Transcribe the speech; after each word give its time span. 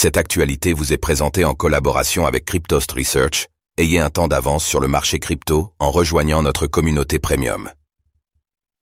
Cette 0.00 0.16
actualité 0.16 0.74
vous 0.74 0.92
est 0.92 0.96
présentée 0.96 1.44
en 1.44 1.54
collaboration 1.54 2.24
avec 2.24 2.44
Cryptost 2.44 2.92
Research. 2.92 3.48
Ayez 3.78 3.98
un 3.98 4.10
temps 4.10 4.28
d'avance 4.28 4.64
sur 4.64 4.78
le 4.78 4.86
marché 4.86 5.18
crypto 5.18 5.72
en 5.80 5.90
rejoignant 5.90 6.40
notre 6.40 6.68
communauté 6.68 7.18
premium. 7.18 7.68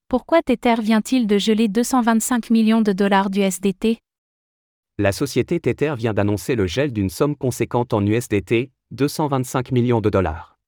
Pourquoi 0.09 0.43
Tether 0.43 0.75
vient-il 0.79 1.27
de 1.27 1.39
geler 1.39 1.69
225 1.69 2.51
millions 2.51 2.83
de 2.83 2.93
dollars 2.93 3.31
d'USDT 3.31 3.97
La 4.99 5.11
société 5.11 5.59
Tether 5.59 5.95
vient 5.97 6.13
d'annoncer 6.13 6.55
le 6.55 6.67
gel 6.67 6.93
d'une 6.93 7.09
somme 7.09 7.35
conséquente 7.35 7.95
en 7.95 8.05
USDT, 8.05 8.71
225 8.91 9.73
millions 9.73 10.03
de 10.03 10.11
dollars. 10.11 10.59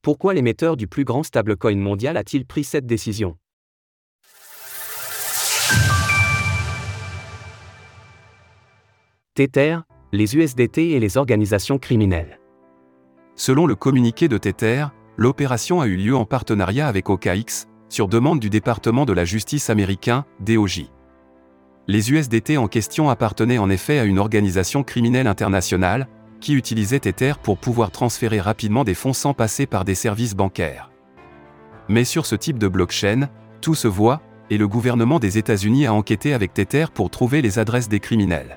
Pourquoi 0.00 0.32
l'émetteur 0.32 0.76
du 0.76 0.86
plus 0.86 1.02
grand 1.02 1.24
stablecoin 1.24 1.74
mondial 1.74 2.16
a-t-il 2.16 2.46
pris 2.46 2.62
cette 2.62 2.86
décision? 2.86 3.36
Tether, 9.36 9.80
les 10.12 10.34
USDT 10.34 10.92
et 10.92 10.98
les 10.98 11.18
organisations 11.18 11.76
criminelles. 11.76 12.40
Selon 13.34 13.66
le 13.66 13.74
communiqué 13.74 14.28
de 14.28 14.38
Tether, 14.38 14.86
l'opération 15.18 15.82
a 15.82 15.86
eu 15.86 15.96
lieu 15.96 16.16
en 16.16 16.24
partenariat 16.24 16.88
avec 16.88 17.10
OKX, 17.10 17.68
sur 17.90 18.08
demande 18.08 18.40
du 18.40 18.48
département 18.48 19.04
de 19.04 19.12
la 19.12 19.26
justice 19.26 19.68
américain, 19.68 20.24
DOJ. 20.40 20.86
Les 21.86 22.10
USDT 22.10 22.56
en 22.56 22.66
question 22.66 23.10
appartenaient 23.10 23.58
en 23.58 23.68
effet 23.68 23.98
à 23.98 24.04
une 24.04 24.18
organisation 24.18 24.82
criminelle 24.82 25.26
internationale, 25.26 26.08
qui 26.40 26.54
utilisait 26.54 27.00
Tether 27.00 27.34
pour 27.42 27.58
pouvoir 27.58 27.90
transférer 27.90 28.40
rapidement 28.40 28.84
des 28.84 28.94
fonds 28.94 29.12
sans 29.12 29.34
passer 29.34 29.66
par 29.66 29.84
des 29.84 29.94
services 29.94 30.34
bancaires. 30.34 30.90
Mais 31.90 32.04
sur 32.04 32.24
ce 32.24 32.36
type 32.36 32.58
de 32.58 32.68
blockchain, 32.68 33.28
tout 33.60 33.74
se 33.74 33.86
voit, 33.86 34.22
et 34.48 34.56
le 34.56 34.66
gouvernement 34.66 35.18
des 35.18 35.36
États-Unis 35.36 35.84
a 35.84 35.92
enquêté 35.92 36.32
avec 36.32 36.54
Tether 36.54 36.86
pour 36.94 37.10
trouver 37.10 37.42
les 37.42 37.58
adresses 37.58 37.90
des 37.90 38.00
criminels. 38.00 38.56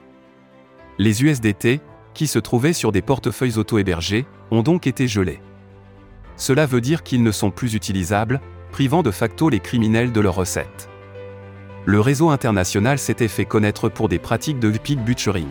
Les 1.01 1.23
USDT, 1.23 1.79
qui 2.13 2.27
se 2.27 2.39
trouvaient 2.39 2.73
sur 2.73 2.91
des 2.91 3.01
portefeuilles 3.01 3.57
auto-hébergés, 3.57 4.25
ont 4.51 4.63
donc 4.63 4.85
été 4.85 5.07
gelés. 5.07 5.39
Cela 6.35 6.65
veut 6.65 6.81
dire 6.81 7.03
qu'ils 7.03 7.23
ne 7.23 7.31
sont 7.31 7.51
plus 7.51 7.73
utilisables, 7.73 8.41
privant 8.73 9.01
de 9.01 9.09
facto 9.09 9.47
les 9.47 9.61
criminels 9.61 10.11
de 10.11 10.19
leurs 10.19 10.35
recettes. 10.35 10.89
Le 11.85 12.01
réseau 12.01 12.29
international 12.29 12.99
s'était 12.99 13.29
fait 13.29 13.45
connaître 13.45 13.87
pour 13.87 14.09
des 14.09 14.19
pratiques 14.19 14.59
de 14.59 14.69
pig 14.71 14.99
butchering. 14.99 15.47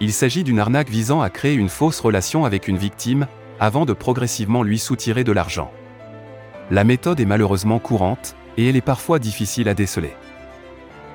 Il 0.00 0.12
s'agit 0.12 0.44
d'une 0.44 0.60
arnaque 0.60 0.88
visant 0.88 1.20
à 1.20 1.30
créer 1.30 1.54
une 1.54 1.68
fausse 1.68 1.98
relation 1.98 2.44
avec 2.44 2.68
une 2.68 2.78
victime, 2.78 3.26
avant 3.58 3.86
de 3.86 3.92
progressivement 3.92 4.62
lui 4.62 4.78
soutirer 4.78 5.24
de 5.24 5.32
l'argent. 5.32 5.72
La 6.70 6.84
méthode 6.84 7.18
est 7.18 7.26
malheureusement 7.26 7.80
courante, 7.80 8.36
et 8.56 8.68
elle 8.68 8.76
est 8.76 8.82
parfois 8.82 9.18
difficile 9.18 9.68
à 9.68 9.74
déceler. 9.74 10.12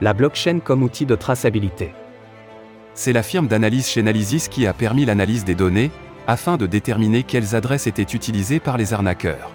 La 0.02 0.14
blockchain 0.14 0.60
comme 0.60 0.84
outil 0.84 1.06
de 1.06 1.16
traçabilité. 1.16 1.94
C'est 2.96 3.14
la 3.14 3.24
firme 3.24 3.48
d'analyse 3.48 3.88
Chainalysis 3.88 4.48
qui 4.50 4.68
a 4.68 4.74
permis 4.74 5.06
l'analyse 5.06 5.46
des 5.46 5.56
données, 5.56 5.92
afin 6.28 6.58
de 6.58 6.68
déterminer 6.68 7.24
quelles 7.24 7.56
adresses 7.56 7.88
étaient 7.88 8.04
utilisées 8.04 8.60
par 8.60 8.78
les 8.78 8.94
arnaqueurs. 8.94 9.52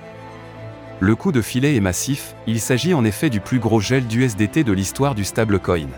Le 1.00 1.14
coût 1.14 1.30
de 1.30 1.41
filet 1.41 1.77
est 1.77 1.80
massif, 1.80 2.34
il 2.47 2.61
s'agit 2.61 2.92
en 2.92 3.05
effet 3.05 3.30
du 3.30 3.41
plus 3.41 3.61
gros 3.61 3.80
gel 3.80 4.06
d'USDT 4.06 4.64
de 4.64 4.72
l'histoire 4.72 5.14
du 5.14 5.25
stablecoin. 5.25 5.89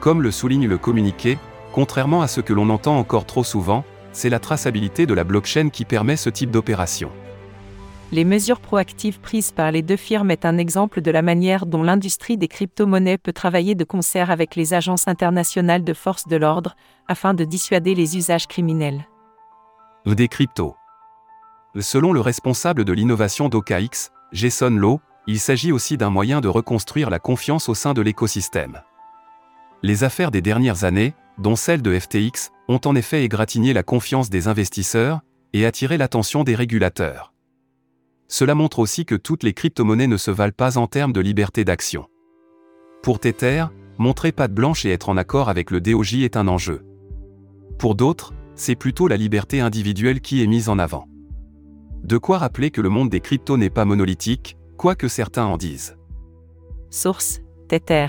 Comme 0.00 0.22
le 0.22 0.32
souligne 0.32 0.66
le 0.66 0.78
communiqué, 0.78 1.38
contrairement 1.72 2.22
à 2.22 2.26
ce 2.26 2.40
que 2.40 2.52
l'on 2.52 2.68
entend 2.70 2.98
encore 2.98 3.24
trop 3.24 3.44
souvent, 3.44 3.84
c'est 4.12 4.28
la 4.28 4.40
traçabilité 4.40 5.06
de 5.06 5.14
la 5.14 5.24
blockchain 5.24 5.70
qui 5.70 5.84
permet 5.84 6.16
ce 6.16 6.28
type 6.28 6.50
d'opération. 6.50 7.10
Les 8.12 8.26
mesures 8.26 8.60
proactives 8.60 9.20
prises 9.20 9.52
par 9.52 9.72
les 9.72 9.80
deux 9.80 9.96
firmes 9.96 10.30
est 10.30 10.44
un 10.44 10.58
exemple 10.58 11.00
de 11.00 11.10
la 11.10 11.22
manière 11.22 11.64
dont 11.64 11.82
l'industrie 11.82 12.36
des 12.36 12.46
crypto-monnaies 12.46 13.16
peut 13.16 13.32
travailler 13.32 13.74
de 13.74 13.84
concert 13.84 14.30
avec 14.30 14.54
les 14.54 14.74
agences 14.74 15.08
internationales 15.08 15.82
de 15.82 15.94
force 15.94 16.28
de 16.28 16.36
l'ordre, 16.36 16.76
afin 17.08 17.32
de 17.32 17.44
dissuader 17.44 17.94
les 17.94 18.18
usages 18.18 18.46
criminels. 18.46 19.08
Des 20.04 20.28
cryptos. 20.28 20.76
Selon 21.80 22.12
le 22.12 22.20
responsable 22.20 22.84
de 22.84 22.92
l'innovation 22.92 23.48
d'OKX, 23.48 24.10
Jason 24.32 24.68
Lowe, 24.68 25.00
il 25.26 25.40
s'agit 25.40 25.72
aussi 25.72 25.96
d'un 25.96 26.10
moyen 26.10 26.42
de 26.42 26.48
reconstruire 26.48 27.08
la 27.08 27.18
confiance 27.18 27.70
au 27.70 27.74
sein 27.74 27.94
de 27.94 28.02
l'écosystème. 28.02 28.82
Les 29.82 30.04
affaires 30.04 30.30
des 30.30 30.42
dernières 30.42 30.84
années, 30.84 31.14
dont 31.38 31.56
celle 31.56 31.80
de 31.80 31.98
FTX, 31.98 32.50
ont 32.68 32.80
en 32.84 32.94
effet 32.94 33.24
égratigné 33.24 33.72
la 33.72 33.82
confiance 33.82 34.28
des 34.28 34.48
investisseurs 34.48 35.20
et 35.54 35.64
attiré 35.64 35.96
l'attention 35.96 36.44
des 36.44 36.54
régulateurs. 36.54 37.31
Cela 38.32 38.54
montre 38.54 38.78
aussi 38.78 39.04
que 39.04 39.14
toutes 39.14 39.42
les 39.42 39.52
crypto-monnaies 39.52 40.06
ne 40.06 40.16
se 40.16 40.30
valent 40.30 40.54
pas 40.56 40.78
en 40.78 40.86
termes 40.86 41.12
de 41.12 41.20
liberté 41.20 41.66
d'action. 41.66 42.06
Pour 43.02 43.20
Tether, 43.20 43.66
montrer 43.98 44.32
patte 44.32 44.54
blanche 44.54 44.86
et 44.86 44.90
être 44.90 45.10
en 45.10 45.18
accord 45.18 45.50
avec 45.50 45.70
le 45.70 45.82
DOJ 45.82 46.22
est 46.22 46.38
un 46.38 46.48
enjeu. 46.48 46.82
Pour 47.78 47.94
d'autres, 47.94 48.32
c'est 48.54 48.74
plutôt 48.74 49.06
la 49.06 49.18
liberté 49.18 49.60
individuelle 49.60 50.22
qui 50.22 50.42
est 50.42 50.46
mise 50.46 50.70
en 50.70 50.78
avant. 50.78 51.08
De 52.04 52.16
quoi 52.16 52.38
rappeler 52.38 52.70
que 52.70 52.80
le 52.80 52.88
monde 52.88 53.10
des 53.10 53.20
cryptos 53.20 53.58
n'est 53.58 53.68
pas 53.68 53.84
monolithique, 53.84 54.56
quoi 54.78 54.94
que 54.94 55.08
certains 55.08 55.44
en 55.44 55.58
disent. 55.58 55.98
Source 56.88 57.42
Tether. 57.68 58.06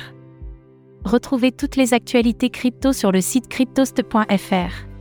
Retrouvez 1.03 1.51
toutes 1.51 1.75
les 1.75 1.93
actualités 1.93 2.49
crypto 2.49 2.93
sur 2.93 3.11
le 3.11 3.19
site 3.19 3.49
cryptost.fr. 3.49 4.92